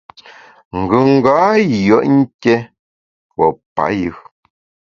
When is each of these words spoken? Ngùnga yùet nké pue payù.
Ngùnga 0.79 1.35
yùet 1.83 2.05
nké 2.17 2.55
pue 3.33 3.45
payù. 3.75 4.11